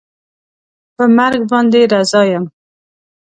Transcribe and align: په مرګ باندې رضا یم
په 0.95 1.03
مرګ 1.17 1.39
باندې 1.51 1.81
رضا 1.91 2.21
یم 2.31 2.45